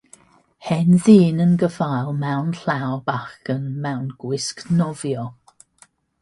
[0.67, 5.29] Hen ddyn yn gafael mewn llaw bachgen mewn gwisg nofio.